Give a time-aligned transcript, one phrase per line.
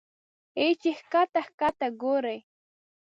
[0.57, 2.37] اې چې ښکته ښکته ګورې